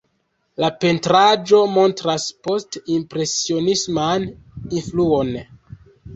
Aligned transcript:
La 0.61 0.69
pentraĵo 0.83 1.59
montras 1.73 2.25
post-impresionisman 2.47 4.27
influon. 4.81 5.33